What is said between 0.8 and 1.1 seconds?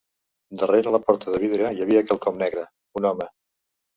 la